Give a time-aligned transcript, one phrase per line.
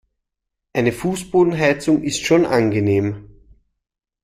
[0.73, 3.29] Eine Fußbodenheizung ist schon angenehm.